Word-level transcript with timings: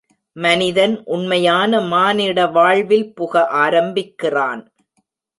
மனிதன் 0.35 0.93
உண்மையான 1.05 1.81
மானிட 1.81 2.45
வாழ்வில் 2.47 3.05
புக 3.13 3.43
ஆரம்பிக்கிறான். 3.63 4.63